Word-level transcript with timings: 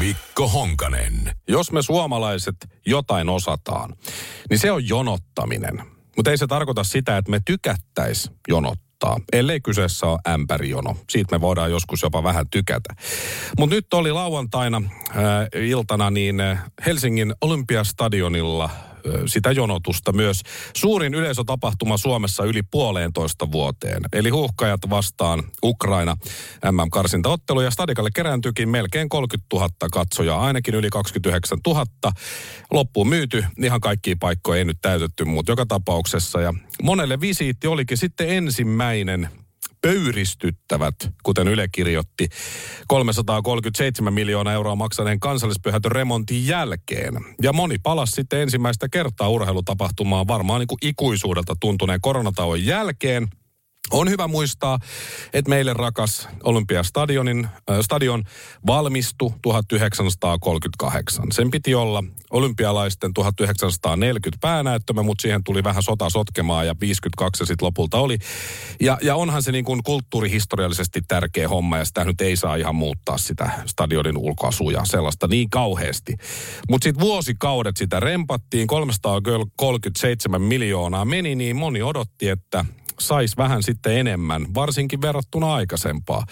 Mikko 0.00 0.48
Honkanen. 0.48 1.32
Jos 1.48 1.72
me 1.72 1.82
suomalaiset 1.82 2.56
jotain 2.86 3.28
osataan, 3.28 3.96
niin 4.50 4.58
se 4.58 4.72
on 4.72 4.88
jonottaminen. 4.88 5.82
Mutta 6.16 6.30
ei 6.30 6.38
se 6.38 6.46
tarkoita 6.46 6.84
sitä, 6.84 7.16
että 7.16 7.30
me 7.30 7.40
tykättäis 7.44 8.30
jonottaa, 8.48 9.16
ellei 9.32 9.60
kyseessä 9.60 10.06
ole 10.06 10.18
ämpärijono. 10.28 10.96
Siitä 11.10 11.36
me 11.36 11.40
voidaan 11.40 11.70
joskus 11.70 12.02
jopa 12.02 12.22
vähän 12.22 12.46
tykätä. 12.50 12.94
Mutta 13.58 13.76
nyt 13.76 13.94
oli 13.94 14.12
lauantaina 14.12 14.82
äh, 15.08 15.62
iltana 15.62 16.10
niin 16.10 16.40
äh, 16.40 16.64
Helsingin 16.86 17.34
Olympiastadionilla 17.40 18.70
sitä 19.26 19.52
jonotusta 19.52 20.12
myös 20.12 20.40
suurin 20.76 21.14
yleisötapahtuma 21.14 21.96
Suomessa 21.96 22.44
yli 22.44 22.62
puoleentoista 22.62 23.52
vuoteen. 23.52 24.02
Eli 24.12 24.30
huuhkajat 24.30 24.80
vastaan 24.90 25.42
Ukraina 25.64 26.16
MM-karsintaottelu 26.72 27.60
ja 27.60 27.70
stadikalle 27.70 28.10
kerääntyykin 28.14 28.68
melkein 28.68 29.08
30 29.08 29.46
000 29.52 29.68
katsojaa, 29.92 30.40
ainakin 30.40 30.74
yli 30.74 30.90
29 30.90 31.58
000. 31.66 31.84
Loppuun 32.70 33.08
myyty, 33.08 33.44
ihan 33.62 33.80
kaikkia 33.80 34.16
paikkoja 34.20 34.58
ei 34.58 34.64
nyt 34.64 34.78
täytetty, 34.82 35.24
mutta 35.24 35.52
joka 35.52 35.66
tapauksessa. 35.66 36.40
Ja 36.40 36.54
monelle 36.82 37.20
visiitti 37.20 37.66
olikin 37.66 37.98
sitten 37.98 38.28
ensimmäinen 38.28 39.28
pöyristyttävät, 39.82 40.94
kuten 41.22 41.48
Yle 41.48 41.68
kirjoitti, 41.72 42.28
337 42.86 44.14
miljoonaa 44.14 44.52
euroa 44.52 44.76
maksaneen 44.76 45.20
kansallispyhätön 45.20 45.92
remontin 45.92 46.46
jälkeen. 46.46 47.14
Ja 47.42 47.52
moni 47.52 47.78
palasi 47.82 48.12
sitten 48.12 48.40
ensimmäistä 48.40 48.88
kertaa 48.88 49.28
urheilutapahtumaan 49.28 50.28
varmaan 50.28 50.60
niin 50.60 50.68
kuin 50.68 50.78
ikuisuudelta 50.82 51.54
tuntuneen 51.60 52.00
koronatauon 52.00 52.64
jälkeen– 52.64 53.28
on 53.90 54.10
hyvä 54.10 54.28
muistaa, 54.28 54.78
että 55.32 55.48
meille 55.48 55.72
rakas 55.72 56.28
Olympiastadionin 56.44 57.44
äh, 57.44 57.80
stadion 57.80 58.24
valmistui 58.66 59.30
1938. 59.42 61.24
Sen 61.32 61.50
piti 61.50 61.74
olla 61.74 62.04
olympialaisten 62.30 63.14
1940 63.14 64.38
päänäyttämä, 64.40 65.02
mutta 65.02 65.22
siihen 65.22 65.44
tuli 65.44 65.64
vähän 65.64 65.82
sota 65.82 66.10
sotkemaan 66.10 66.66
ja 66.66 66.74
52 66.80 67.46
sitten 67.46 67.66
lopulta 67.66 67.98
oli. 67.98 68.18
Ja, 68.80 68.98
ja 69.02 69.16
onhan 69.16 69.42
se 69.42 69.52
niin 69.52 69.64
kuin 69.64 69.82
kulttuurihistoriallisesti 69.82 71.00
tärkeä 71.08 71.48
homma 71.48 71.78
ja 71.78 71.84
sitä 71.84 72.04
nyt 72.04 72.20
ei 72.20 72.36
saa 72.36 72.56
ihan 72.56 72.74
muuttaa 72.74 73.18
sitä 73.18 73.50
stadionin 73.66 74.18
ulkoasuja 74.18 74.84
sellaista 74.84 75.26
niin 75.26 75.50
kauheasti. 75.50 76.16
Mutta 76.68 76.84
sitten 76.84 77.00
vuosikaudet 77.00 77.76
sitä 77.76 78.00
rempattiin, 78.00 78.66
337 78.66 80.42
miljoonaa 80.42 81.04
meni, 81.04 81.34
niin 81.34 81.56
moni 81.56 81.82
odotti, 81.82 82.28
että 82.28 82.64
saisi 83.00 83.36
vähän 83.36 83.62
sitten 83.62 83.98
enemmän, 83.98 84.54
varsinkin 84.54 85.00
verrattuna 85.00 85.54
aikaisempaa. 85.54 86.24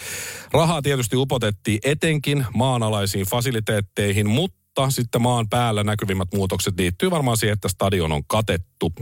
Rahaa 0.52 0.82
tietysti 0.82 1.16
upotettiin 1.16 1.78
etenkin 1.84 2.46
maanalaisiin 2.54 3.26
fasiliteetteihin, 3.26 4.28
mutta 4.28 4.90
sitten 4.90 5.22
maan 5.22 5.48
päällä 5.48 5.84
näkyvimmät 5.84 6.28
muutokset 6.34 6.74
liittyy 6.78 7.10
varmaan 7.10 7.36
siihen, 7.36 7.52
että 7.52 7.68
stadion 7.68 8.12
on 8.12 8.22
katettu. 8.26 8.92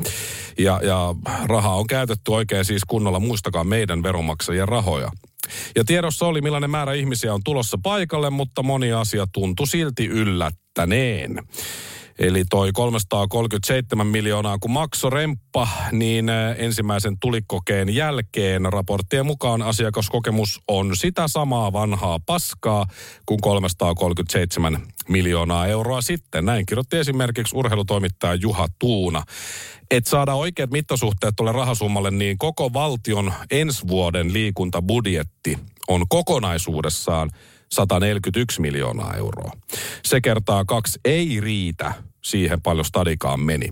Ja, 0.59 0.81
ja 0.83 1.15
rahaa 1.45 1.77
on 1.77 1.87
käytetty 1.87 2.31
oikein 2.31 2.65
siis 2.65 2.83
kunnolla, 2.85 3.21
muistakaa 3.21 3.65
meidän 3.65 4.03
veronmaksajien 4.03 4.69
rahoja. 4.69 5.11
Ja 5.77 5.85
tiedossa 5.85 6.27
oli, 6.27 6.41
millainen 6.41 6.71
määrä 6.71 6.93
ihmisiä 6.93 7.35
on 7.35 7.41
tulossa 7.45 7.79
paikalle, 7.83 8.31
mutta 8.31 8.63
moni 8.63 8.93
asia 8.93 9.27
tuntui 9.33 9.67
silti 9.67 10.07
yllättäneen. 10.07 11.47
Eli 12.19 12.45
toi 12.51 12.73
337 12.73 14.07
miljoonaa, 14.07 14.59
kun 14.59 14.71
makso 14.71 15.11
remppa, 15.11 15.69
niin 15.93 16.29
äh, 16.29 16.55
ensimmäisen 16.59 17.19
tulikokeen 17.21 17.95
jälkeen 17.95 18.73
raporttien 18.73 19.27
mukaan 19.27 19.63
asiakaskokemus 19.63 20.61
on 20.69 20.97
sitä 20.97 21.29
samaa 21.29 21.73
vanhaa 21.73 22.19
paskaa 22.27 22.87
kuin 23.27 23.41
337 23.41 24.83
miljoonaa 25.09 25.67
euroa 25.67 26.01
sitten. 26.01 26.45
Näin 26.45 26.67
kirjoitti 26.67 26.97
esimerkiksi 26.97 27.57
urheilutoimittaja 27.57 28.35
Juha 28.35 28.67
Tuuna. 28.79 29.23
Et 29.91 30.07
saada 30.07 30.35
oikeat 30.35 30.71
mittasuhteet 30.71 31.37
tuolle 31.37 31.53
rahasummalle, 31.53 32.11
niin 32.11 32.39
koko 32.39 32.73
valtion 32.73 33.33
ensi 33.51 33.89
vuoden 33.89 34.33
liikuntabudjetti 34.33 35.59
on 35.89 36.09
kokonaisuudessaan 36.09 37.31
141 37.73 38.61
miljoonaa 38.61 39.15
euroa. 39.15 39.51
Se 40.05 40.21
kertaa 40.21 40.65
kaksi 40.65 41.01
ei 41.05 41.41
riitä 41.41 41.95
siihen 42.27 42.63
paljon 42.63 42.85
stadikaan 42.85 43.41
meni. 43.41 43.69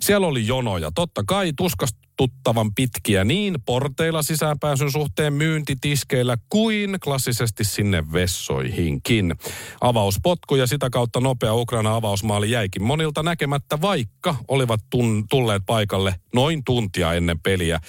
Siellä 0.00 0.26
oli 0.26 0.46
jonoja. 0.46 0.90
Totta 0.94 1.22
kai 1.26 1.52
tuskastuttavan 1.56 2.74
pitkiä 2.74 3.24
niin 3.24 3.54
porteilla 3.66 4.22
sisäänpääsyn 4.22 4.92
suhteen 4.92 5.32
myyntitiskeillä 5.32 6.36
kuin 6.48 7.00
klassisesti 7.04 7.64
sinne 7.64 8.12
vessoihinkin. 8.12 9.34
Avauspotku 9.80 10.56
ja 10.56 10.66
sitä 10.66 10.90
kautta 10.90 11.20
nopea 11.20 11.54
Ukraina 11.54 11.94
avausmaali 11.94 12.50
jäikin 12.50 12.82
monilta 12.82 13.22
näkemättä, 13.22 13.80
vaikka 13.80 14.36
olivat 14.48 14.80
tun- 14.80 15.24
tulleet 15.30 15.62
paikalle 15.66 16.14
noin 16.34 16.64
tuntia 16.64 17.12
ennen 17.14 17.40
peliä. 17.40 17.80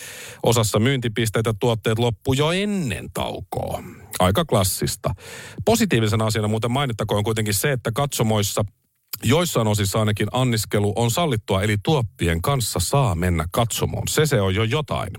Osassa 0.44 0.80
myyntipisteitä 0.80 1.54
tuotteet 1.60 2.00
loppu 2.00 2.34
jo 2.34 2.52
ennen 2.52 3.10
taukoa. 3.14 3.84
Aika 4.20 4.46
klassista. 4.46 5.16
Positiivisena 5.66 6.26
asiana 6.26 6.48
muuten 6.48 6.72
mainittakoon 6.72 7.18
on 7.18 7.24
kuitenkin 7.24 7.54
se, 7.54 7.72
että 7.72 7.92
katsomoissa 7.92 8.66
Joissain 9.24 9.68
osissa 9.68 10.00
ainakin 10.00 10.28
anniskelu 10.32 10.94
on 10.96 11.12
sallittua, 11.12 11.64
eli 11.64 11.78
tuoppien 11.84 12.42
kanssa 12.42 12.80
saa 12.80 13.16
mennä 13.16 13.46
katsomoon. 13.52 14.08
Se 14.08 14.26
se 14.26 14.42
on 14.42 14.56
jo 14.56 14.64
jotain. 14.64 15.10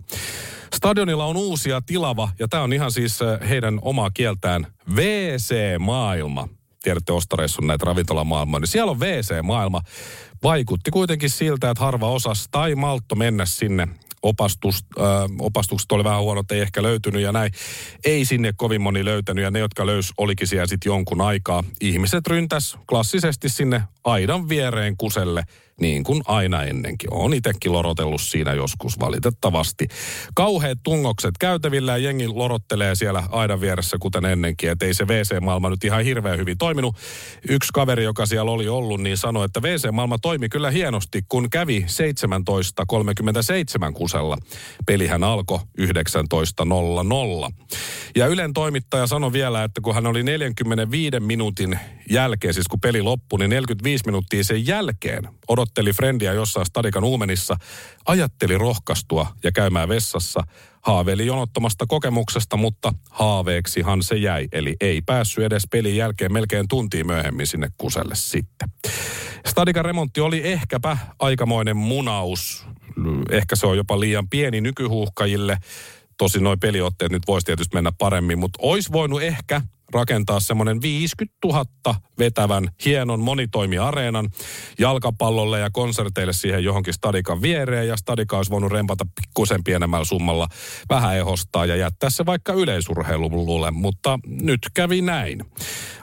Stadionilla 0.74 1.24
on 1.24 1.36
uusia 1.36 1.82
tilava, 1.86 2.28
ja 2.38 2.48
tämä 2.48 2.62
on 2.62 2.72
ihan 2.72 2.92
siis 2.92 3.22
eh, 3.22 3.48
heidän 3.48 3.78
omaa 3.82 4.10
kieltään 4.10 4.66
WC-maailma. 4.94 6.48
Tiedätte 6.82 7.12
ostareissun 7.12 7.66
näitä 7.66 7.84
ravintolamaailmaa, 7.84 8.60
niin 8.60 8.68
siellä 8.68 8.90
on 8.90 9.00
WC-maailma. 9.00 9.80
Vaikutti 10.42 10.90
kuitenkin 10.90 11.30
siltä, 11.30 11.70
että 11.70 11.84
harva 11.84 12.10
osas 12.10 12.48
tai 12.50 12.74
maltto 12.74 13.14
mennä 13.14 13.46
sinne 13.46 13.88
opastus, 14.24 14.84
äh, 14.98 15.04
opastukset 15.38 15.92
oli 15.92 16.04
vähän 16.04 16.20
huonot, 16.20 16.52
ei 16.52 16.60
ehkä 16.60 16.82
löytynyt 16.82 17.22
ja 17.22 17.32
näin. 17.32 17.52
Ei 18.04 18.24
sinne 18.24 18.52
kovin 18.56 18.80
moni 18.80 19.04
löytänyt 19.04 19.44
ja 19.44 19.50
ne, 19.50 19.58
jotka 19.58 19.86
löys, 19.86 20.12
olikin 20.18 20.46
siellä 20.46 20.66
sitten 20.66 20.90
jonkun 20.90 21.20
aikaa. 21.20 21.64
Ihmiset 21.80 22.26
ryntäs 22.26 22.78
klassisesti 22.88 23.48
sinne 23.48 23.82
aidan 24.04 24.48
viereen 24.48 24.96
kuselle– 24.96 25.44
niin 25.80 26.04
kuin 26.04 26.22
aina 26.26 26.62
ennenkin. 26.62 27.12
On 27.12 27.34
itsekin 27.34 27.72
lorotellut 27.72 28.20
siinä 28.20 28.52
joskus 28.52 29.00
valitettavasti. 29.00 29.88
Kauheat 30.34 30.78
tungokset 30.82 31.38
käytävillä 31.40 31.92
ja 31.92 31.98
jengi 31.98 32.28
lorottelee 32.28 32.94
siellä 32.94 33.22
aidan 33.30 33.60
vieressä 33.60 33.96
kuten 34.00 34.24
ennenkin. 34.24 34.70
Että 34.70 34.86
ei 34.86 34.94
se 34.94 35.04
WC-maailma 35.04 35.70
nyt 35.70 35.84
ihan 35.84 36.04
hirveän 36.04 36.38
hyvin 36.38 36.58
toiminut. 36.58 36.96
Yksi 37.48 37.70
kaveri, 37.72 38.04
joka 38.04 38.26
siellä 38.26 38.50
oli 38.50 38.68
ollut, 38.68 39.00
niin 39.00 39.16
sanoi, 39.16 39.44
että 39.44 39.60
WC-maailma 39.60 40.18
toimi 40.18 40.48
kyllä 40.48 40.70
hienosti, 40.70 41.22
kun 41.28 41.50
kävi 41.50 41.86
17.37 43.88 43.92
kusella. 43.92 44.38
Pelihän 44.86 45.24
alkoi 45.24 45.58
19.00. 45.58 45.64
Ja 48.16 48.26
Ylen 48.26 48.52
toimittaja 48.52 49.06
sanoi 49.06 49.32
vielä, 49.32 49.64
että 49.64 49.80
kun 49.80 49.94
hän 49.94 50.06
oli 50.06 50.22
45 50.22 51.20
minuutin 51.20 51.78
jälkeen, 52.10 52.54
siis 52.54 52.68
kun 52.68 52.80
peli 52.80 53.02
loppui, 53.02 53.38
niin 53.38 53.50
45 53.50 54.04
minuuttia 54.06 54.44
sen 54.44 54.66
jälkeen 54.66 55.28
odotteli 55.64 55.92
Frendiä 55.92 56.32
jossain 56.32 56.66
Stadikan 56.66 57.04
uumenissa, 57.04 57.56
ajatteli 58.06 58.58
rohkaistua 58.58 59.26
ja 59.44 59.52
käymään 59.52 59.88
vessassa. 59.88 60.40
Haaveili 60.80 61.26
jonottomasta 61.26 61.86
kokemuksesta, 61.88 62.56
mutta 62.56 62.92
haaveeksihan 63.10 64.02
se 64.02 64.16
jäi. 64.16 64.48
Eli 64.52 64.76
ei 64.80 65.02
päässyt 65.02 65.44
edes 65.44 65.62
pelin 65.70 65.96
jälkeen 65.96 66.32
melkein 66.32 66.68
tuntia 66.68 67.04
myöhemmin 67.04 67.46
sinne 67.46 67.68
kuselle 67.78 68.14
sitten. 68.14 68.68
Stadikan 69.46 69.84
remontti 69.84 70.20
oli 70.20 70.40
ehkäpä 70.44 70.98
aikamoinen 71.18 71.76
munaus. 71.76 72.66
Ehkä 73.30 73.56
se 73.56 73.66
on 73.66 73.76
jopa 73.76 74.00
liian 74.00 74.28
pieni 74.28 74.60
nykyhuuhkajille. 74.60 75.58
Tosi 76.18 76.40
noin 76.40 76.60
peliotteet 76.60 77.12
nyt 77.12 77.22
voisi 77.28 77.46
tietysti 77.46 77.76
mennä 77.76 77.92
paremmin, 77.98 78.38
mutta 78.38 78.58
olisi 78.62 78.92
voinut 78.92 79.22
ehkä 79.22 79.60
rakentaa 79.94 80.40
semmoinen 80.40 80.82
50 80.82 81.36
000 81.44 81.64
vetävän 82.18 82.68
hienon 82.84 83.20
monitoimiareenan 83.20 84.30
jalkapallolle 84.78 85.60
ja 85.60 85.70
konserteille 85.70 86.32
siihen 86.32 86.64
johonkin 86.64 86.94
stadikan 86.94 87.42
viereen. 87.42 87.88
Ja 87.88 87.96
stadika 87.96 88.36
olisi 88.36 88.50
voinut 88.50 88.72
rempata 88.72 89.06
pikkusen 89.20 89.64
pienemmällä 89.64 90.04
summalla 90.04 90.48
vähän 90.88 91.16
ehostaa 91.16 91.66
ja 91.66 91.76
jättää 91.76 92.10
se 92.10 92.26
vaikka 92.26 92.52
yleisurheilulle. 92.52 93.70
Mutta 93.70 94.18
nyt 94.26 94.60
kävi 94.74 95.02
näin. 95.02 95.44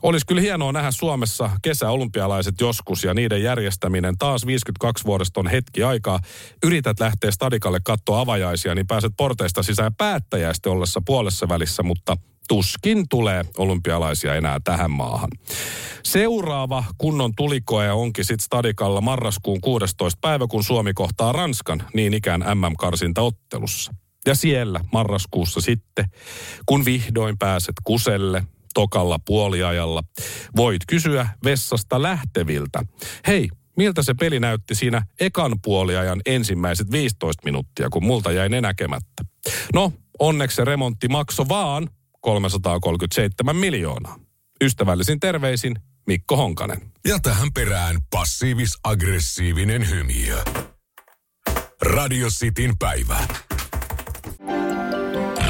Olisi 0.02 0.26
kyllä 0.26 0.42
hienoa 0.42 0.72
nähdä 0.72 0.92
Suomessa 0.92 1.50
kesäolympialaiset 1.62 2.62
joskus 2.62 3.04
ja 3.04 3.14
niiden 3.14 3.44
järjestäminen 3.44 4.18
taas 4.18 4.46
52 4.46 5.06
vuodesta 5.06 5.40
on 5.40 5.48
hetki 5.48 5.84
aikaa. 5.84 6.20
Yrität 6.64 7.00
lähteä 7.00 7.32
stadikalle 7.32 7.80
katsoa 7.84 8.20
avajaisia, 8.20 8.76
niin 8.76 8.88
pääset 8.88 9.14
porteista 9.18 9.64
sisään 9.64 9.96
päättäjäistä 9.96 10.70
ollessa 10.70 11.02
puolessa 11.06 11.50
välissä, 11.50 11.84
mutta 11.84 12.18
tuskin 12.51 13.09
tulee 13.09 13.45
olympialaisia 13.57 14.36
enää 14.36 14.59
tähän 14.63 14.92
maahan. 14.92 15.30
Seuraava 16.03 16.83
kunnon 16.98 17.31
tulikoe 17.38 17.92
onkin 17.92 18.25
sitten 18.25 18.45
Stadikalla 18.45 19.01
marraskuun 19.01 19.62
16. 19.62 20.18
päivä, 20.21 20.48
kun 20.48 20.63
Suomi 20.63 20.94
kohtaa 20.94 21.31
Ranskan 21.31 21.83
niin 21.94 22.13
ikään 22.13 22.39
MM-karsintaottelussa. 22.42 23.94
Ja 24.25 24.36
siellä 24.36 24.80
marraskuussa 24.94 25.62
sitten, 25.62 26.06
kun 26.65 26.86
vihdoin 26.86 27.38
pääset 27.38 27.75
kuselle, 27.83 28.44
tokalla 28.74 29.19
puoliajalla, 29.25 30.03
voit 30.56 30.81
kysyä 30.88 31.27
vessasta 31.44 32.01
lähteviltä. 32.01 32.83
Hei, 33.27 33.50
miltä 33.77 34.03
se 34.03 34.13
peli 34.13 34.39
näytti 34.39 34.75
siinä 34.75 35.06
ekan 35.19 35.56
puoliajan 35.63 36.21
ensimmäiset 36.25 36.92
15 36.92 37.42
minuuttia, 37.45 37.89
kun 37.89 38.06
multa 38.06 38.31
jäi 38.31 38.50
ne 38.50 38.62
näkemättä. 38.62 39.24
No, 39.74 39.94
onneksi 40.19 40.56
se 40.56 40.65
remontti 40.65 41.07
maksoi 41.07 41.50
vaan 41.50 41.88
337 42.22 43.56
miljoonaa. 43.56 44.20
Ystävällisin 44.64 45.20
terveisin 45.20 45.76
Mikko 46.08 46.38
Honkanen. 46.38 46.92
Ja 47.08 47.20
tähän 47.20 47.54
perään 47.54 47.98
passiivis-aggressiivinen 48.10 49.90
hymiö. 49.90 50.44
Radio 51.82 52.28
Cityn 52.28 52.78
päivä. 52.80 53.18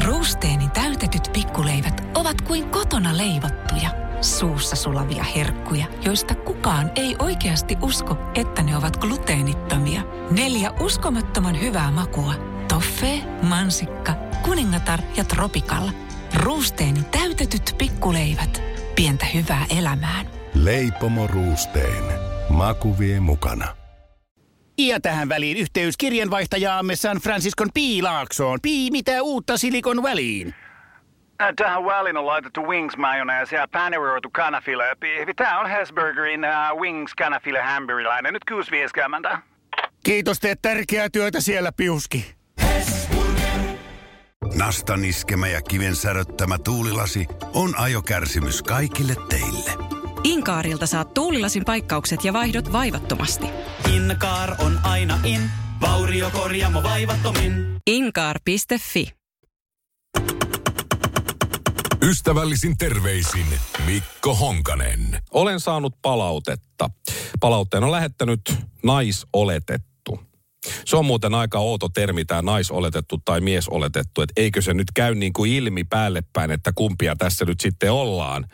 Ruusteeni 0.04 0.68
täytetyt 0.68 1.30
pikkuleivät 1.32 2.02
ovat 2.14 2.40
kuin 2.40 2.68
kotona 2.68 3.16
leivottuja, 3.16 3.90
suussa 4.20 4.76
sulavia 4.76 5.24
herkkuja, 5.24 5.86
joista 6.04 6.34
kukaan 6.34 6.92
ei 6.96 7.16
oikeasti 7.18 7.76
usko, 7.82 8.16
että 8.34 8.62
ne 8.62 8.76
ovat 8.76 8.96
gluteenittomia. 8.96 10.02
Neljä 10.30 10.70
uskomattoman 10.70 11.60
hyvää 11.60 11.90
makua. 11.90 12.34
Toffee, 12.68 13.22
mansikka, 13.42 14.14
kuningatar 14.42 15.00
ja 15.16 15.24
tropikalla. 15.24 15.92
Ruusteeni 16.36 17.00
täytetyt 17.02 17.74
pikkuleivät. 17.78 18.62
Pientä 18.94 19.26
hyvää 19.26 19.66
elämään. 19.78 20.26
Leipomo 20.54 21.26
Ruusteen. 21.26 22.04
Maku 22.48 22.98
vie 22.98 23.20
mukana. 23.20 23.68
Ja 24.78 25.00
tähän 25.00 25.28
väliin 25.28 25.56
yhteys 25.56 25.96
kirjanvaihtajaamme 25.96 26.96
San 26.96 27.16
Franciscon 27.16 27.68
P. 27.74 27.76
Laaksoon. 28.02 28.58
Pi, 28.62 28.90
mitä 28.90 29.22
uutta 29.22 29.56
Silikon 29.56 30.02
väliin? 30.02 30.54
Äh, 31.42 31.48
Tähän 31.56 31.84
väliin 31.84 32.16
on 32.16 32.26
laitettu 32.26 32.62
wings 32.62 32.96
mayonnaise 32.96 33.56
ja 33.56 33.68
paneroitu 33.72 34.30
kanafila. 34.30 34.84
Tämä 35.36 35.60
on 35.60 35.70
Hesburgerin 35.70 36.40
uh, 36.44 36.80
wings 36.80 37.14
kanafila 37.14 37.62
hamburilainen. 37.62 38.32
Nyt 38.32 38.42
6.50. 39.34 39.38
Kiitos, 40.04 40.40
teet 40.40 40.58
tärkeää 40.62 41.08
työtä 41.10 41.40
siellä, 41.40 41.72
Piuski. 41.76 42.34
Nastan 44.54 45.04
iskemä 45.04 45.48
ja 45.48 45.62
kiven 45.62 45.96
säröttämä 45.96 46.58
tuulilasi 46.58 47.26
on 47.54 47.78
ajokärsimys 47.78 48.62
kaikille 48.62 49.16
teille. 49.28 49.70
Inkaarilta 50.24 50.86
saat 50.86 51.14
tuulilasin 51.14 51.64
paikkaukset 51.64 52.24
ja 52.24 52.32
vaihdot 52.32 52.72
vaivattomasti. 52.72 53.46
Inkaar 53.94 54.54
on 54.58 54.78
aina 54.82 55.20
in, 55.24 55.50
vauriokorjaamo 55.80 56.82
vaivattomin. 56.82 57.76
Inkaar.fi 57.86 59.12
Ystävällisin 62.02 62.78
terveisin 62.78 63.46
Mikko 63.86 64.34
Honkanen. 64.34 65.18
Olen 65.30 65.60
saanut 65.60 65.94
palautetta. 66.02 66.90
Palautteen 67.40 67.84
on 67.84 67.92
lähettänyt 67.92 68.40
naisoletettu. 68.84 69.91
Se 70.84 70.96
on 70.96 71.04
muuten 71.04 71.34
aika 71.34 71.58
outo 71.58 71.88
termi, 71.88 72.24
tämä 72.24 72.42
naisoletettu 72.42 73.18
tai 73.24 73.40
miesoletettu, 73.40 74.22
että 74.22 74.32
eikö 74.40 74.62
se 74.62 74.74
nyt 74.74 74.86
käy 74.94 75.14
niin 75.14 75.32
kuin 75.32 75.52
ilmi 75.52 75.84
päälle 75.84 76.22
päin, 76.32 76.50
että 76.50 76.72
kumpia 76.74 77.16
tässä 77.16 77.44
nyt 77.44 77.60
sitten 77.60 77.92
ollaan. 77.92 78.46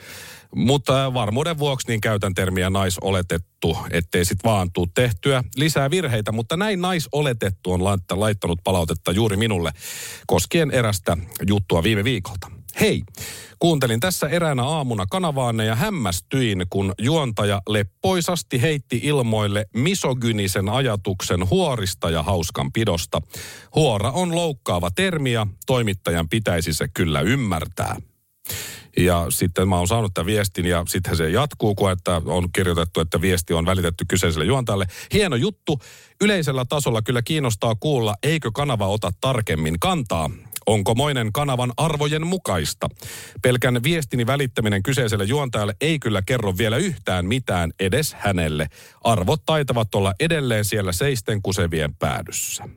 Mutta 0.55 1.14
varmuuden 1.14 1.58
vuoksi 1.58 1.88
niin 1.88 2.00
käytän 2.00 2.34
termiä 2.34 2.70
naisoletettu, 2.70 3.78
ettei 3.90 4.25
sit 4.25 4.38
vaan 4.44 4.72
tuu 4.72 4.87
tehtyä 4.94 5.44
lisää 5.56 5.90
virheitä. 5.90 6.32
Mutta 6.32 6.56
näin 6.56 6.81
naisoletettu 6.81 7.72
on 7.72 7.84
laitta- 7.84 8.20
laittanut 8.20 8.60
palautetta 8.64 9.12
juuri 9.12 9.37
minulle 9.37 9.72
koskien 10.26 10.70
erästä 10.70 11.16
juttua 11.46 11.82
viime 11.82 12.05
viikolta. 12.05 12.57
Hei, 12.80 13.02
kuuntelin 13.58 14.00
tässä 14.00 14.28
eräänä 14.28 14.62
aamuna 14.64 15.06
kanavaanne 15.10 15.64
ja 15.64 15.75
hämmästyin, 15.75 16.66
kun 16.70 16.94
juontaja 16.98 17.62
leppoisasti 17.69 18.62
heitti 18.62 19.00
ilmoille 19.02 19.66
misogynisen 19.75 20.69
ajatuksen 20.69 21.50
huorista 21.50 22.10
ja 22.10 22.22
hauskanpidosta. 22.22 23.22
Huora 23.75 24.10
on 24.10 24.34
loukkaava 24.34 24.90
termi 24.90 25.32
ja 25.32 25.46
toimittajan 25.66 26.28
pitäisi 26.28 26.72
se 26.72 26.88
kyllä 26.88 27.20
ymmärtää. 27.20 27.96
Ja 28.96 29.26
sitten 29.28 29.69
mä 29.69 29.76
oon 29.76 29.88
saanut 29.88 30.14
tämän 30.14 30.26
viestin 30.26 30.66
ja 30.66 30.84
sitten 30.88 31.16
se 31.16 31.31
jatkuu, 31.31 31.74
kun 31.74 31.90
että 31.90 32.22
on 32.24 32.48
kirjoitettu, 32.52 33.00
että 33.00 33.20
viesti 33.20 33.54
on 33.54 33.66
välitetty 33.66 34.04
kyseiselle 34.08 34.44
juontajalle. 34.44 34.86
Hieno 35.12 35.36
juttu. 35.36 35.81
Yleisellä 36.20 36.64
tasolla 36.64 37.02
kyllä 37.02 37.22
kiinnostaa 37.22 37.74
kuulla, 37.74 38.14
eikö 38.22 38.50
kanava 38.54 38.86
ota 38.86 39.12
tarkemmin 39.20 39.81
kantaa. 39.81 40.31
Onko 40.69 40.94
moinen 40.94 41.32
kanavan 41.32 41.73
arvojen 41.76 42.26
mukaista? 42.26 42.88
Pelkän 43.43 43.82
viestini 43.82 44.26
välittäminen 44.26 44.82
kyseiselle 44.82 45.25
juontajalle 45.25 45.75
ei 45.81 45.99
kyllä 45.99 46.23
kerro 46.26 46.59
vielä 46.59 46.76
yhtään 46.76 47.26
mitään 47.26 47.73
edes 47.81 48.17
hänelle. 48.19 48.67
Arvot 49.05 49.43
taitavat 49.47 49.94
olla 49.94 50.15
edelleen 50.20 50.65
siellä 50.65 50.93
seisten 50.93 51.43
kusevien 51.43 51.94
päädyssä. 51.94 52.69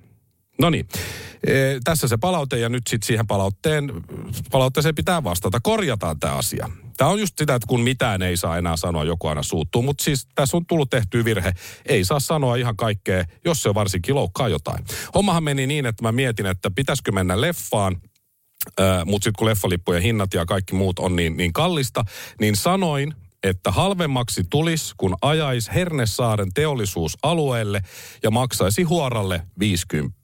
No 0.60 0.70
niin, 0.70 0.88
e, 1.48 1.54
tässä 1.84 2.08
se 2.08 2.18
palaute 2.18 2.60
ja 2.60 2.70
nyt 2.70 2.88
sitten 2.88 3.08
siihen 3.08 3.28
palautteen, 3.28 3.92
palautteeseen 4.52 4.96
pitää 4.96 5.24
vastata. 5.24 5.60
Korjataan 5.60 6.20
tämä 6.20 6.34
asia. 6.34 6.70
Tämä 6.98 7.10
on 7.10 7.20
just 7.20 7.38
sitä, 7.38 7.56
että 7.56 7.68
kun 7.68 7.82
mitään 7.82 8.22
ei 8.22 8.38
saa 8.38 8.58
enää 8.58 8.78
sanoa, 8.78 9.04
joku 9.04 9.28
aina 9.28 9.44
suuttuu. 9.44 9.82
Mutta 9.82 10.04
siis 10.04 10.28
tässä 10.36 10.58
on 10.58 10.66
tullut 10.66 10.90
tehty 10.90 11.26
virhe. 11.26 11.54
Ei 11.86 12.06
saa 12.06 12.20
sanoa 12.20 12.56
ihan 12.56 12.76
kaikkea, 12.76 13.26
jos 13.46 13.64
se 13.64 13.74
varsinkin 13.74 14.16
loukkaa 14.16 14.48
jotain. 14.48 14.86
Hommahan 15.16 15.44
meni 15.44 15.68
niin, 15.68 15.86
että 15.86 16.04
mä 16.04 16.12
mietin, 16.12 16.46
että 16.46 16.72
pitäisikö 16.72 17.12
mennä 17.12 17.42
leffaan, 17.42 18.02
mutta 19.06 19.24
sitten 19.24 19.38
kun 19.38 19.48
leffalippujen 19.48 20.02
hinnat 20.02 20.34
ja 20.34 20.46
kaikki 20.46 20.76
muut 20.76 21.00
on 21.00 21.16
niin, 21.16 21.38
niin 21.38 21.54
kallista, 21.54 22.04
niin 22.40 22.56
sanoin, 22.56 23.14
että 23.44 23.72
halvemmaksi 23.72 24.44
tulisi, 24.50 24.94
kun 24.98 25.16
ajaisi 25.22 25.72
Hernesaaren 25.74 26.54
teollisuusalueelle 26.54 27.82
ja 28.24 28.32
maksaisi 28.32 28.84
huoralle 28.84 29.42
50 29.60 30.20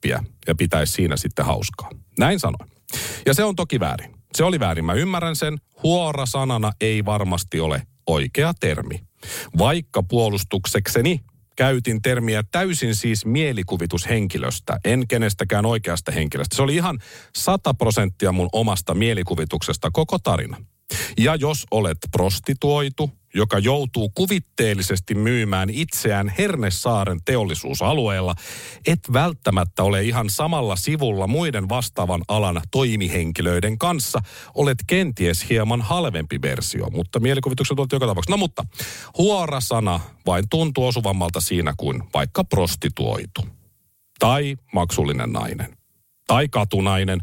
ja 0.46 0.54
pitäisi 0.58 0.92
siinä 0.92 1.16
sitten 1.16 1.44
hauskaa. 1.44 1.90
Näin 2.18 2.40
sanoin. 2.40 2.70
Ja 3.26 3.34
se 3.34 3.44
on 3.44 3.56
toki 3.56 3.80
väärin. 3.80 4.17
Se 4.34 4.44
oli 4.44 4.60
väärin, 4.60 4.84
mä 4.84 4.94
ymmärrän 4.94 5.36
sen. 5.36 5.58
Huora 5.82 6.26
sanana 6.26 6.72
ei 6.80 7.04
varmasti 7.04 7.60
ole 7.60 7.82
oikea 8.06 8.52
termi. 8.60 9.00
Vaikka 9.58 10.02
puolustuksekseni 10.02 11.20
käytin 11.56 12.02
termiä 12.02 12.42
täysin 12.50 12.94
siis 12.94 13.26
mielikuvitushenkilöstä, 13.26 14.78
en 14.84 15.08
kenestäkään 15.08 15.66
oikeasta 15.66 16.12
henkilöstä. 16.12 16.56
Se 16.56 16.62
oli 16.62 16.74
ihan 16.74 16.98
100 17.36 17.74
prosenttia 17.74 18.32
mun 18.32 18.48
omasta 18.52 18.94
mielikuvituksesta 18.94 19.90
koko 19.92 20.18
tarina. 20.18 20.56
Ja 21.18 21.34
jos 21.34 21.66
olet 21.70 21.98
prostituoitu, 22.10 23.10
joka 23.34 23.58
joutuu 23.58 24.08
kuvitteellisesti 24.08 25.14
myymään 25.14 25.70
itseään 25.70 26.32
Hernesaaren 26.38 27.18
teollisuusalueella, 27.24 28.34
et 28.86 29.00
välttämättä 29.12 29.82
ole 29.82 30.02
ihan 30.02 30.30
samalla 30.30 30.76
sivulla 30.76 31.26
muiden 31.26 31.68
vastaavan 31.68 32.22
alan 32.28 32.60
toimihenkilöiden 32.70 33.78
kanssa. 33.78 34.20
Olet 34.54 34.78
kenties 34.86 35.50
hieman 35.50 35.82
halvempi 35.82 36.42
versio, 36.42 36.90
mutta 36.90 37.20
mielikuvituksen 37.20 37.76
tuolta 37.76 37.96
joka 37.96 38.06
tapauksessa. 38.06 38.32
No 38.32 38.36
mutta, 38.36 38.64
huora 39.18 39.60
sana 39.60 40.00
vain 40.26 40.44
tuntuu 40.50 40.86
osuvammalta 40.86 41.40
siinä 41.40 41.74
kuin 41.76 42.02
vaikka 42.14 42.44
prostituoitu. 42.44 43.46
Tai 44.18 44.56
maksullinen 44.72 45.32
nainen. 45.32 45.76
Tai 46.26 46.48
katunainen, 46.48 47.20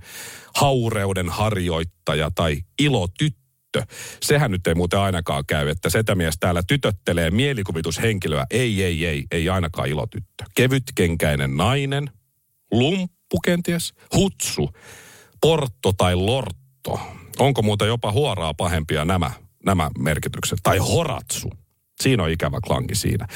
haureuden 0.55 1.29
harjoittaja 1.29 2.31
tai 2.35 2.61
ilotyttö 2.79 3.44
tyttö. 3.81 3.93
Sehän 4.23 4.51
nyt 4.51 4.67
ei 4.67 4.75
muuten 4.75 4.99
ainakaan 4.99 5.43
käy, 5.47 5.69
että 5.69 5.89
setämies 5.89 6.35
täällä 6.39 6.61
tytöttelee 6.67 7.31
mielikuvitushenkilöä. 7.31 8.45
Ei, 8.51 8.83
ei, 8.83 9.05
ei, 9.05 9.25
ei 9.31 9.49
ainakaan 9.49 9.89
ilotyttö. 9.89 10.43
Kevytkenkäinen 10.55 11.57
nainen, 11.57 12.09
lumppu 12.71 13.39
kenties, 13.45 13.93
hutsu, 14.15 14.69
portto 15.41 15.93
tai 15.93 16.15
lortto. 16.15 16.99
Onko 17.39 17.61
muuten 17.61 17.87
jopa 17.87 18.11
huoraa 18.11 18.53
pahempia 18.53 19.05
nämä 19.05 19.31
nämä 19.65 19.89
merkitykset. 19.99 20.59
Tai 20.63 20.77
horatsu. 20.77 21.49
Siinä 22.01 22.23
on 22.23 22.29
ikävä 22.29 22.59
klangi 22.67 22.95
siinä. 22.95 23.27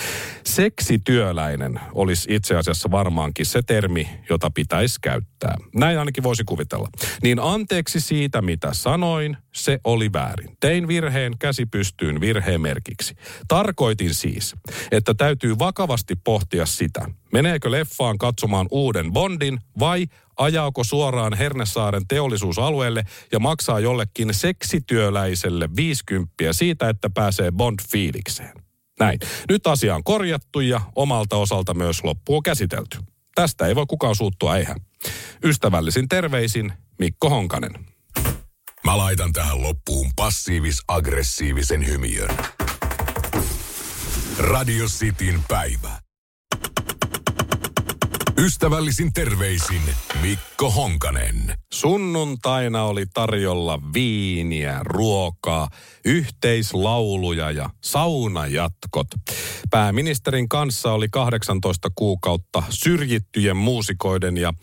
Seksityöläinen 0.45 1.79
olisi 1.93 2.35
itse 2.35 2.55
asiassa 2.55 2.91
varmaankin 2.91 3.45
se 3.45 3.61
termi, 3.61 4.09
jota 4.29 4.51
pitäisi 4.51 4.99
käyttää. 5.01 5.55
Näin 5.75 5.99
ainakin 5.99 6.23
voisi 6.23 6.43
kuvitella. 6.43 6.87
Niin 7.23 7.39
anteeksi 7.39 7.99
siitä, 7.99 8.41
mitä 8.41 8.69
sanoin, 8.73 9.37
se 9.55 9.79
oli 9.83 10.13
väärin. 10.13 10.57
Tein 10.59 10.87
virheen 10.87 11.37
käsi 11.39 11.65
pystyyn 11.65 12.21
virheen 12.21 12.61
merkiksi. 12.61 13.15
Tarkoitin 13.47 14.13
siis, 14.13 14.55
että 14.91 15.13
täytyy 15.13 15.59
vakavasti 15.59 16.15
pohtia 16.15 16.65
sitä, 16.65 17.09
meneekö 17.33 17.71
leffaan 17.71 18.17
katsomaan 18.17 18.67
uuden 18.71 19.13
Bondin 19.13 19.59
vai 19.79 20.07
ajaako 20.37 20.83
suoraan 20.83 21.33
Hernesaaren 21.33 22.07
teollisuusalueelle 22.07 23.03
ja 23.31 23.39
maksaa 23.39 23.79
jollekin 23.79 24.33
seksityöläiselle 24.33 25.69
50 25.75 26.33
siitä, 26.51 26.89
että 26.89 27.09
pääsee 27.09 27.51
Bond-fiilikseen. 27.51 28.61
Näin. 28.99 29.19
Nyt 29.49 29.67
asia 29.67 29.95
on 29.95 30.03
korjattu 30.03 30.59
ja 30.59 30.81
omalta 30.95 31.35
osalta 31.37 31.73
myös 31.73 32.03
loppuun 32.03 32.43
käsitelty. 32.43 32.97
Tästä 33.35 33.67
ei 33.67 33.75
voi 33.75 33.85
kukaan 33.85 34.15
suuttua, 34.15 34.57
eihän. 34.57 34.77
Ystävällisin 35.43 36.09
terveisin 36.09 36.73
Mikko 36.99 37.29
Honkanen. 37.29 37.71
Mä 38.89 38.97
laitan 38.97 39.33
tähän 39.33 39.61
loppuun 39.61 40.11
passiivis-aggressiivisen 40.15 41.87
hymiön. 41.87 42.29
Radio 44.37 44.85
Cityn 44.85 45.43
päivä. 45.47 45.99
Ystävällisin 48.37 49.13
terveisin 49.13 49.81
Mikko 50.21 50.48
Honkanen. 50.67 51.53
Sunnuntaina 51.73 52.83
oli 52.83 53.05
tarjolla 53.13 53.79
viiniä, 53.93 54.79
ruokaa, 54.83 55.67
yhteislauluja 56.05 57.51
ja 57.51 57.69
saunajatkot. 57.81 59.07
Pääministerin 59.69 60.49
kanssa 60.49 60.91
oli 60.91 61.07
18 61.11 61.89
kuukautta 61.95 62.63
syrjittyjen 62.69 63.57
muusikoiden 63.57 64.37
ja 64.37 64.53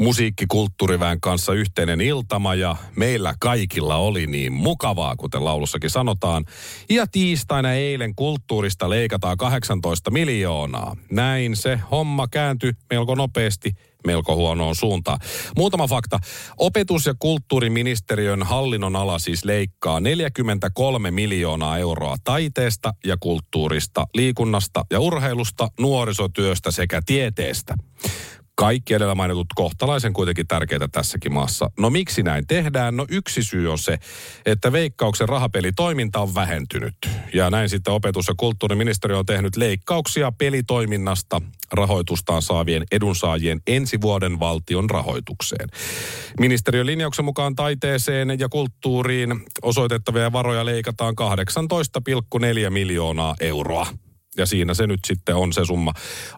musiikkikulttuuriväen 0.00 1.20
kanssa 1.20 1.52
yhteinen 1.52 2.00
iltama 2.00 2.54
ja 2.54 2.76
meillä 2.96 3.34
kaikilla 3.40 3.96
oli 3.96 4.26
niin 4.26 4.52
mukavaa, 4.52 5.16
kuten 5.16 5.44
laulussakin 5.44 5.90
sanotaan. 5.90 6.44
Ja 6.90 7.06
tiistaina 7.06 7.72
eilen 7.72 8.14
kulttuurista 8.14 8.90
leikataan 8.90 9.36
18 9.36 10.10
miljoonaa. 10.10 10.96
Näin 11.10 11.56
se 11.56 11.80
homma 11.90 12.28
kääntyi 12.28 12.72
melko 12.90 13.14
nopeasti 13.14 13.72
melko 14.06 14.36
huonoon 14.36 14.74
suuntaan. 14.74 15.18
Muutama 15.56 15.86
fakta. 15.86 16.18
Opetus- 16.56 17.06
ja 17.06 17.14
kulttuuriministeriön 17.18 18.42
hallinnon 18.42 18.96
ala 18.96 19.18
siis 19.18 19.44
leikkaa 19.44 20.00
43 20.00 21.10
miljoonaa 21.10 21.78
euroa 21.78 22.16
taiteesta 22.24 22.94
ja 23.06 23.16
kulttuurista, 23.20 24.06
liikunnasta 24.14 24.84
ja 24.90 25.00
urheilusta, 25.00 25.68
nuorisotyöstä 25.80 26.70
sekä 26.70 27.00
tieteestä. 27.06 27.74
Kaikki 28.56 28.94
edellä 28.94 29.14
mainitut 29.14 29.46
kohtalaisen 29.54 30.12
kuitenkin 30.12 30.46
tärkeitä 30.46 30.88
tässäkin 30.88 31.32
maassa. 31.32 31.70
No 31.78 31.90
miksi 31.90 32.22
näin 32.22 32.46
tehdään? 32.46 32.96
No 32.96 33.06
yksi 33.08 33.42
syy 33.42 33.72
on 33.72 33.78
se, 33.78 33.98
että 34.46 34.72
veikkauksen 34.72 35.28
rahapelitoiminta 35.28 36.20
on 36.20 36.34
vähentynyt. 36.34 36.94
Ja 37.34 37.50
näin 37.50 37.68
sitten 37.68 37.92
opetus- 37.92 38.28
ja 38.28 38.34
kulttuuriministeriö 38.36 39.18
on 39.18 39.26
tehnyt 39.26 39.56
leikkauksia 39.56 40.32
pelitoiminnasta 40.32 41.40
rahoitustaan 41.72 42.42
saavien 42.42 42.84
edunsaajien 42.92 43.60
ensi 43.66 44.00
vuoden 44.00 44.40
valtion 44.40 44.90
rahoitukseen. 44.90 45.68
Ministeriön 46.40 46.86
linjauksen 46.86 47.24
mukaan 47.24 47.54
taiteeseen 47.54 48.38
ja 48.38 48.48
kulttuuriin 48.48 49.44
osoitettavia 49.62 50.32
varoja 50.32 50.64
leikataan 50.64 51.14
18,4 52.64 52.70
miljoonaa 52.70 53.34
euroa. 53.40 53.86
Ja 54.36 54.46
siinä 54.46 54.74
se 54.74 54.86
nyt 54.86 55.00
sitten 55.06 55.36
on 55.36 55.52
se 55.52 55.64
summa. 55.64 55.92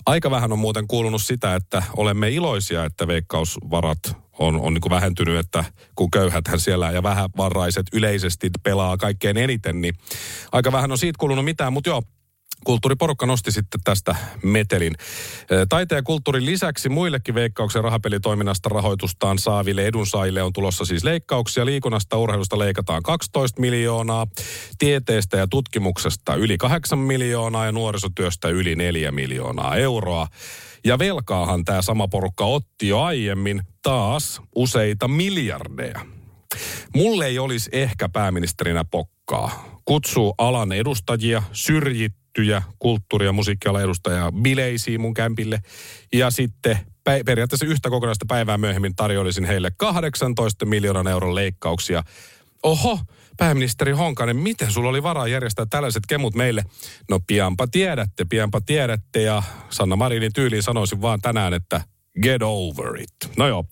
Aika 0.06 0.30
vähän 0.30 0.52
on 0.52 0.58
muuten 0.58 0.86
kuulunut 0.86 1.22
sitä, 1.22 1.54
että 1.54 1.82
olemme 1.96 2.30
iloisia, 2.30 2.84
että 2.84 3.06
veikkausvarat 3.06 3.98
on, 4.38 4.60
on 4.60 4.74
niin 4.74 4.90
vähentynyt, 4.90 5.38
että 5.38 5.64
kun 5.94 6.10
köyhäthän 6.10 6.60
siellä 6.60 6.90
ja 6.90 7.02
vähävaraiset 7.02 7.86
yleisesti 7.92 8.50
pelaa 8.62 8.96
kaikkein 8.96 9.36
eniten, 9.36 9.80
niin 9.80 9.94
aika 10.52 10.72
vähän 10.72 10.92
on 10.92 10.98
siitä 10.98 11.16
kuulunut 11.18 11.44
mitään, 11.44 11.72
mutta 11.72 11.90
joo, 11.90 12.02
Kulttuuriporukka 12.64 13.26
nosti 13.26 13.52
sitten 13.52 13.80
tästä 13.84 14.16
metelin. 14.42 14.94
Taiteen 15.68 15.98
ja 15.98 16.02
kulttuurin 16.02 16.46
lisäksi 16.46 16.88
muillekin 16.88 17.34
veikkauksen 17.34 17.84
rahapelitoiminnasta 17.84 18.68
rahoitustaan 18.68 19.38
saaville 19.38 19.86
edunsaajille 19.86 20.42
on 20.42 20.52
tulossa 20.52 20.84
siis 20.84 21.04
leikkauksia. 21.04 21.66
Liikunnasta 21.66 22.16
urheilusta 22.16 22.58
leikataan 22.58 23.02
12 23.02 23.60
miljoonaa, 23.60 24.26
tieteestä 24.78 25.36
ja 25.36 25.46
tutkimuksesta 25.46 26.34
yli 26.34 26.58
8 26.58 26.98
miljoonaa 26.98 27.66
ja 27.66 27.72
nuorisotyöstä 27.72 28.48
yli 28.48 28.74
4 28.74 29.12
miljoonaa 29.12 29.76
euroa. 29.76 30.26
Ja 30.84 30.98
velkaahan 30.98 31.64
tämä 31.64 31.82
sama 31.82 32.08
porukka 32.08 32.44
otti 32.44 32.88
jo 32.88 33.00
aiemmin 33.00 33.62
taas 33.82 34.40
useita 34.56 35.08
miljardeja. 35.08 36.00
Mulle 36.94 37.26
ei 37.26 37.38
olisi 37.38 37.70
ehkä 37.72 38.08
pääministerinä 38.08 38.84
pokkaa. 38.84 39.80
Kutsuu 39.84 40.34
alan 40.38 40.72
edustajia, 40.72 41.42
syrjit 41.52 42.12
tiettyjä 42.36 42.62
kulttuuri- 42.78 43.26
ja 43.26 43.32
musiikkialan 43.32 43.82
edustajia 43.82 44.32
bileisiin 44.42 45.00
mun 45.00 45.14
kämpille. 45.14 45.60
Ja 46.12 46.30
sitten 46.30 46.78
periaatteessa 47.04 47.66
yhtä 47.66 47.90
kokonaista 47.90 48.24
päivää 48.28 48.58
myöhemmin 48.58 48.96
tarjoilisin 48.96 49.44
heille 49.44 49.70
18 49.76 50.66
miljoonan 50.66 51.08
euron 51.08 51.34
leikkauksia. 51.34 52.02
Oho, 52.62 53.00
pääministeri 53.36 53.92
Honkanen, 53.92 54.36
miten 54.36 54.72
sulla 54.72 54.88
oli 54.88 55.02
varaa 55.02 55.28
järjestää 55.28 55.66
tällaiset 55.70 56.02
kemut 56.08 56.34
meille? 56.34 56.64
No 57.10 57.20
pianpa 57.26 57.66
tiedätte, 57.66 58.24
pianpa 58.24 58.60
tiedätte 58.60 59.22
ja 59.22 59.42
Sanna 59.70 59.96
Marinin 59.96 60.32
tyyliin 60.32 60.62
sanoisin 60.62 61.00
vaan 61.02 61.20
tänään, 61.20 61.54
että 61.54 61.80
get 62.22 62.42
over 62.42 63.00
it. 63.00 63.36
No 63.36 63.48
joo. 63.48 63.64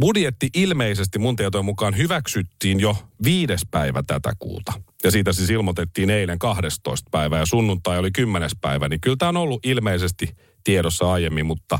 Budjetti 0.00 0.48
ilmeisesti 0.54 1.18
mun 1.18 1.36
tietojen 1.36 1.64
mukaan 1.64 1.96
hyväksyttiin 1.96 2.80
jo 2.80 2.96
viides 3.24 3.62
päivä 3.70 4.02
tätä 4.06 4.32
kuuta. 4.38 4.72
Ja 5.04 5.10
siitä 5.10 5.32
siis 5.32 5.50
ilmoitettiin 5.50 6.10
eilen 6.10 6.38
12 6.38 7.08
päivä 7.10 7.38
ja 7.38 7.46
sunnuntai 7.46 7.98
oli 7.98 8.10
10 8.10 8.50
päivä. 8.60 8.88
Niin 8.88 9.00
kyllä 9.00 9.16
tämä 9.16 9.28
on 9.28 9.36
ollut 9.36 9.66
ilmeisesti 9.66 10.36
tiedossa 10.64 11.12
aiemmin, 11.12 11.46
mutta 11.46 11.78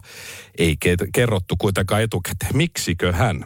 ei 0.59 0.77
kerrottu 1.15 1.55
kuitenkaan 1.59 2.03
etukäteen. 2.03 2.57
Miksikö 2.57 3.13
hän? 3.13 3.45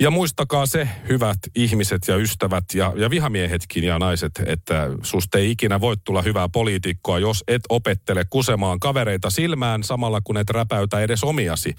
Ja 0.00 0.10
muistakaa 0.10 0.66
se, 0.66 0.88
hyvät 1.08 1.38
ihmiset 1.54 2.02
ja 2.08 2.16
ystävät 2.16 2.64
ja, 2.74 2.92
ja 2.96 3.10
vihamiehetkin 3.10 3.84
ja 3.84 3.98
naiset, 3.98 4.32
että 4.46 4.90
susta 5.02 5.38
ei 5.38 5.50
ikinä 5.50 5.80
voi 5.80 5.96
tulla 6.04 6.22
hyvää 6.22 6.48
poliitikkoa, 6.48 7.18
jos 7.18 7.44
et 7.48 7.62
opettele 7.68 8.24
kusemaan 8.30 8.80
kavereita 8.80 9.30
silmään 9.30 9.82
samalla 9.82 10.20
kun 10.20 10.36
et 10.36 10.50
räpäytä 10.50 11.00
edes 11.00 11.24
omiasi. 11.24 11.74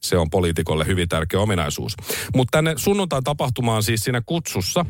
Se 0.00 0.18
on 0.18 0.30
poliitikolle 0.30 0.86
hyvin 0.86 1.08
tärkeä 1.08 1.40
ominaisuus. 1.40 1.94
Mutta 2.34 2.50
tänne 2.50 2.74
sunnuntain 2.76 3.24
tapahtumaan 3.24 3.82
siis 3.82 4.00
siinä 4.00 4.22
kutsussa 4.26 4.86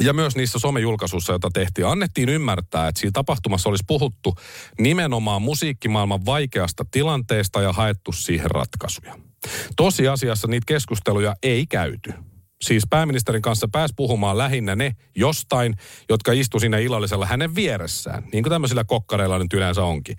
ja 0.00 0.12
myös 0.12 0.36
niissä 0.36 0.58
somejulkaisuissa, 0.58 1.32
joita 1.32 1.50
tehtiin, 1.54 1.86
annettiin 1.86 2.28
ymmärtää, 2.28 2.88
että 2.88 3.00
siinä 3.00 3.12
tapahtumassa 3.14 3.68
olisi 3.68 3.84
puhuttu 3.86 4.34
nimenomaan 4.78 5.42
musiikkimaailman 5.42 6.26
vaikeasta 6.26 6.84
tilanteesta 6.90 7.62
ja 7.62 7.72
haettu 7.72 8.12
siihen 8.12 8.50
ratkaisuja. 8.50 9.14
Tosiasiassa 9.76 10.48
niitä 10.48 10.64
keskusteluja 10.66 11.34
ei 11.42 11.66
käyty. 11.66 12.12
Siis 12.60 12.82
pääministerin 12.90 13.42
kanssa 13.42 13.68
pääsi 13.72 13.94
puhumaan 13.96 14.38
lähinnä 14.38 14.76
ne 14.76 14.96
jostain, 15.16 15.74
jotka 16.08 16.32
istu 16.32 16.60
siinä 16.60 16.78
illallisella 16.78 17.26
hänen 17.26 17.54
vieressään, 17.54 18.24
niin 18.32 18.42
kuin 18.42 18.50
tämmöisillä 18.50 18.84
kokkareilla 18.84 19.38
nyt 19.38 19.52
yleensä 19.52 19.84
onkin. 19.84 20.16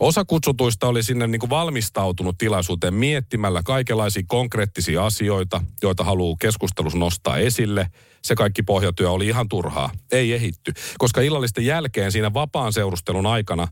Osa 0.00 0.24
kutsutuista 0.24 0.86
oli 0.86 1.02
sinne 1.02 1.26
niin 1.26 1.40
kuin 1.40 1.50
valmistautunut 1.50 2.38
tilaisuuteen 2.38 2.94
miettimällä 2.94 3.62
kaikenlaisia 3.62 4.22
konkreettisia 4.26 5.06
asioita, 5.06 5.60
joita 5.82 6.04
haluaa 6.04 6.36
keskustelussa 6.40 6.98
nostaa 6.98 7.38
esille– 7.38 7.86
se 8.24 8.34
kaikki 8.34 8.62
pohjatyö 8.62 9.10
oli 9.10 9.26
ihan 9.26 9.48
turhaa. 9.48 9.90
Ei 10.12 10.32
ehitty. 10.32 10.72
Koska 10.98 11.20
illallisten 11.20 11.66
jälkeen 11.66 12.12
siinä 12.12 12.34
vapaan 12.34 12.72
seurustelun 12.72 13.26
aikana 13.26 13.68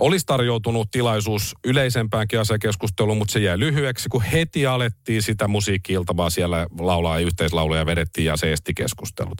olisi 0.00 0.26
tarjoutunut 0.26 0.90
tilaisuus 0.90 1.54
yleisempäänkin 1.64 2.40
asiakeskusteluun, 2.40 3.18
mutta 3.18 3.32
se 3.32 3.40
jäi 3.40 3.58
lyhyeksi, 3.58 4.08
kun 4.08 4.22
heti 4.22 4.66
alettiin 4.66 5.22
sitä 5.22 5.48
musiikki-iltavaa 5.48 6.30
siellä 6.30 6.66
laulaa 6.78 7.20
ja 7.20 7.26
yhteislauluja 7.26 7.86
vedettiin 7.86 8.24
ja 8.24 8.36
se 8.36 8.52
esti 8.52 8.74
keskustelut. 8.74 9.38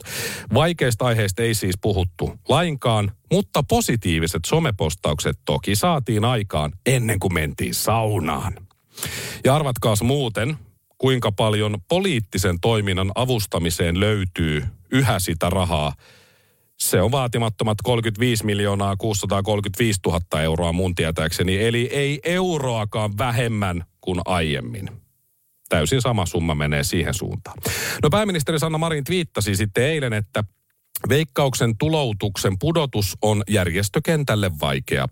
Vaikeista 0.53 1.05
aiheista 1.05 1.41
ei 1.41 1.53
siis 1.53 1.75
puhuttu 1.81 2.33
lainkaan, 2.49 3.11
mutta 3.31 3.63
positiiviset 3.63 4.41
somepostaukset 4.45 5.39
toki 5.45 5.75
saatiin 5.75 6.25
aikaan 6.25 6.71
ennen 6.85 7.19
kuin 7.19 7.33
mentiin 7.33 7.73
saunaan. 7.73 8.53
Ja 9.43 9.55
arvatkaas 9.55 10.01
muuten, 10.01 10.57
kuinka 11.01 11.31
paljon 11.31 11.77
poliittisen 11.89 12.59
toiminnan 12.59 13.11
avustamiseen 13.15 13.99
löytyy 13.99 14.63
yhä 14.91 15.19
sitä 15.19 15.49
rahaa. 15.49 15.93
Se 16.79 17.01
on 17.01 17.11
vaatimattomat 17.11 17.77
35 17.83 18.45
miljoonaa 18.45 18.95
635 18.97 19.99
000 20.05 20.41
euroa 20.41 20.73
mun 20.73 20.95
tietääkseni, 20.95 21.65
eli 21.65 21.89
ei 21.91 22.19
euroakaan 22.23 23.17
vähemmän 23.17 23.85
kuin 24.01 24.21
aiemmin. 24.25 24.89
Täysin 25.69 26.01
sama 26.01 26.25
summa 26.25 26.55
menee 26.55 26.83
siihen 26.83 27.13
suuntaan. 27.13 27.57
No 28.03 28.09
pääministeri 28.09 28.59
Sanna 28.59 28.77
Marin 28.77 29.03
twiittasi 29.03 29.55
sitten 29.55 29.83
eilen, 29.83 30.13
että 30.13 30.43
Veikkauksen 31.09 31.77
tuloutuksen 31.77 32.59
pudotus 32.59 33.17
on 33.21 33.43
järjestökentälle 33.49 34.51
vaikea. 34.61 35.07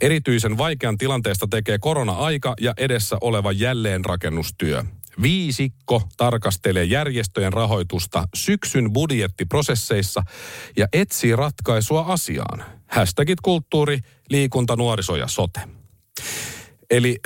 Erityisen 0.00 0.58
vaikean 0.58 0.98
tilanteesta 0.98 1.46
tekee 1.50 1.78
korona-aika 1.78 2.54
ja 2.60 2.74
edessä 2.76 3.16
oleva 3.20 3.52
jälleenrakennustyö. 3.52 4.84
Viisikko 5.22 6.02
tarkastelee 6.16 6.84
järjestöjen 6.84 7.52
rahoitusta 7.52 8.28
syksyn 8.34 8.92
budjettiprosesseissa 8.92 10.22
ja 10.76 10.86
etsii 10.92 11.36
ratkaisua 11.36 12.00
asiaan. 12.00 12.64
Hashtagit 12.86 13.40
kulttuuri, 13.40 13.98
liikunta, 14.28 14.76
nuoriso 14.76 15.16
ja 15.16 15.28
sote. 15.28 15.60
Eli 16.90 17.18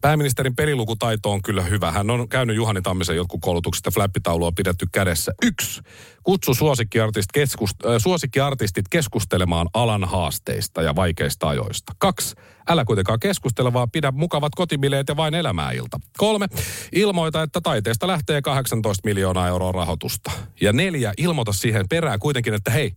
pääministerin 0.00 0.56
pelilukutaito 0.56 1.32
on 1.32 1.42
kyllä 1.42 1.62
hyvä. 1.62 1.92
Hän 1.92 2.10
on 2.10 2.28
käynyt 2.28 2.56
Juhani 2.56 2.82
Tammisen 2.82 3.16
jotkut 3.16 3.40
koulutuksista, 3.40 3.90
flappitaulua 3.90 4.52
pidetty 4.52 4.86
kädessä. 4.92 5.32
Yksi. 5.42 5.80
Kutsu 6.22 6.54
suosikkiartistit, 6.54 7.32
keskust, 7.32 7.86
äh, 7.86 7.92
suosikkiartistit 7.98 8.84
keskustelemaan 8.90 9.68
alan 9.74 10.04
haasteista 10.04 10.82
ja 10.82 10.96
vaikeista 10.96 11.48
ajoista. 11.48 11.92
Kaksi. 11.98 12.34
Älä 12.68 12.84
kuitenkaan 12.84 13.20
keskustele, 13.20 13.72
vaan 13.72 13.90
pidä 13.90 14.10
mukavat 14.10 14.54
kotibileet 14.56 15.08
ja 15.08 15.16
vain 15.16 15.34
elämää 15.34 15.72
ilta. 15.72 16.00
Kolme. 16.18 16.46
Ilmoita, 16.92 17.42
että 17.42 17.60
taiteesta 17.60 18.06
lähtee 18.06 18.42
18 18.42 19.08
miljoonaa 19.08 19.48
euroa 19.48 19.72
rahoitusta. 19.72 20.30
Ja 20.60 20.72
neljä. 20.72 21.12
Ilmoita 21.18 21.52
siihen 21.52 21.88
perään 21.88 22.18
kuitenkin, 22.18 22.54
että 22.54 22.70
hei, 22.70 22.92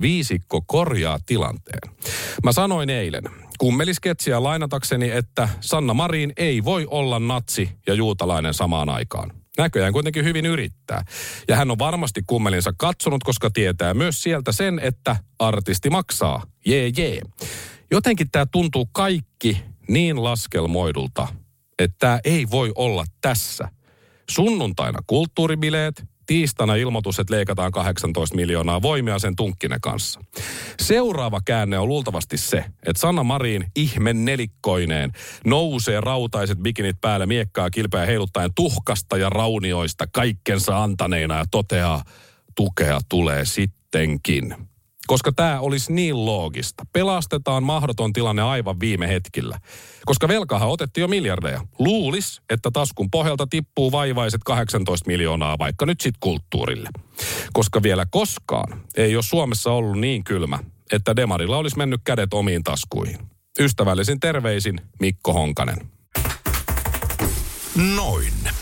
viisikko 0.00 0.62
korjaa 0.66 1.18
tilanteen. 1.26 1.94
Mä 2.44 2.52
sanoin 2.52 2.90
eilen, 2.90 3.24
kummelisketsiä 3.62 4.42
lainatakseni, 4.42 5.10
että 5.10 5.48
Sanna 5.60 5.94
Marin 5.94 6.32
ei 6.36 6.64
voi 6.64 6.86
olla 6.90 7.18
natsi 7.18 7.70
ja 7.86 7.94
juutalainen 7.94 8.54
samaan 8.54 8.88
aikaan. 8.88 9.32
Näköjään 9.58 9.92
kuitenkin 9.92 10.24
hyvin 10.24 10.46
yrittää. 10.46 11.04
Ja 11.48 11.56
hän 11.56 11.70
on 11.70 11.78
varmasti 11.78 12.22
kummelinsa 12.26 12.72
katsonut, 12.76 13.24
koska 13.24 13.50
tietää 13.50 13.94
myös 13.94 14.22
sieltä 14.22 14.52
sen, 14.52 14.78
että 14.78 15.16
artisti 15.38 15.90
maksaa. 15.90 16.42
Jee, 16.66 16.90
jee. 16.96 17.20
Jotenkin 17.90 18.30
tämä 18.30 18.46
tuntuu 18.52 18.86
kaikki 18.92 19.62
niin 19.88 20.24
laskelmoidulta, 20.24 21.28
että 21.78 21.96
tämä 21.98 22.20
ei 22.24 22.46
voi 22.50 22.72
olla 22.74 23.04
tässä. 23.20 23.68
Sunnuntaina 24.30 24.98
kulttuuribileet, 25.06 26.04
tiistaina 26.32 26.74
ilmoitus, 26.74 27.18
että 27.18 27.34
leikataan 27.34 27.72
18 27.72 28.36
miljoonaa 28.36 28.82
voimia 28.82 29.18
sen 29.18 29.36
tunkkinen 29.36 29.80
kanssa. 29.80 30.20
Seuraava 30.80 31.40
käänne 31.44 31.78
on 31.78 31.88
luultavasti 31.88 32.38
se, 32.38 32.64
että 32.86 33.00
Sanna 33.00 33.22
Marin 33.22 33.66
ihme 33.76 34.12
nelikkoineen 34.12 35.12
nousee 35.46 36.00
rautaiset 36.00 36.58
bikinit 36.58 37.00
päälle 37.00 37.26
miekkaa 37.26 37.70
kilpeä 37.70 38.06
heiluttaen 38.06 38.50
tuhkasta 38.54 39.16
ja 39.16 39.30
raunioista 39.30 40.06
kaikkensa 40.06 40.82
antaneina 40.82 41.38
ja 41.38 41.44
toteaa, 41.50 42.04
tukea 42.54 43.00
tulee 43.08 43.44
sittenkin 43.44 44.54
koska 45.06 45.32
tämä 45.32 45.60
olisi 45.60 45.92
niin 45.92 46.26
loogista. 46.26 46.84
Pelastetaan 46.92 47.62
mahdoton 47.62 48.12
tilanne 48.12 48.42
aivan 48.42 48.80
viime 48.80 49.08
hetkillä. 49.08 49.58
Koska 50.04 50.28
velkahan 50.28 50.68
otettiin 50.68 51.02
jo 51.02 51.08
miljardeja. 51.08 51.60
Luulis, 51.78 52.42
että 52.50 52.70
taskun 52.70 53.10
pohjalta 53.10 53.46
tippuu 53.46 53.92
vaivaiset 53.92 54.40
18 54.44 55.06
miljoonaa 55.06 55.58
vaikka 55.58 55.86
nyt 55.86 56.00
sit 56.00 56.14
kulttuurille. 56.20 56.88
Koska 57.52 57.82
vielä 57.82 58.06
koskaan 58.10 58.82
ei 58.96 59.16
ole 59.16 59.22
Suomessa 59.22 59.72
ollut 59.72 59.98
niin 59.98 60.24
kylmä, 60.24 60.58
että 60.92 61.16
Demarilla 61.16 61.56
olisi 61.56 61.78
mennyt 61.78 62.00
kädet 62.04 62.34
omiin 62.34 62.64
taskuihin. 62.64 63.18
Ystävällisin 63.60 64.20
terveisin 64.20 64.80
Mikko 65.00 65.32
Honkanen. 65.32 65.78
Noin. 67.96 68.61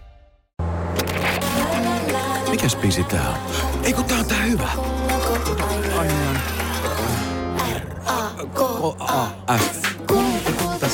Mikäs 2.51 2.75
biisi 2.75 3.03
tää 3.03 3.29
on? 3.29 3.35
Ei 3.83 3.93
kun 3.93 4.05
tää 4.05 4.19
on 4.19 4.25
tää 4.25 4.43
hyvä. 4.43 4.69
R-A-K-F. 8.05 9.81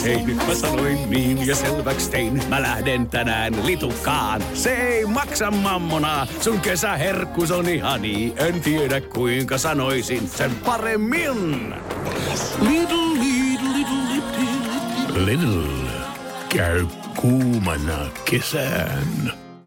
Hei, 0.04 0.26
nyt 0.26 0.48
mä 0.48 0.56
sanoin 0.56 1.10
niin 1.10 1.48
ja 1.48 1.56
selväks 1.56 2.10
tein. 2.10 2.44
Mä 2.50 2.62
lähden 2.62 3.10
tänään 3.10 3.66
litukaan. 3.66 4.44
Se 4.54 4.76
ei 4.76 5.06
maksa 5.06 5.52
mammona. 5.52 6.28
Sun 6.42 6.60
kesäherkkus 6.60 7.52
on 7.52 7.70
ihani. 7.70 8.34
En 8.38 8.62
tiedä 8.62 9.02
kuinka 9.02 9.58
sanoisin 9.58 10.28
sen 10.28 10.52
paremmin. 10.66 11.76
Little, 12.62 12.98
little, 13.14 13.70
little, 13.74 14.14
little. 14.14 15.26
Little. 15.26 15.92
Käy 16.50 16.86
kuumana 17.16 17.98
kesään. 18.26 19.47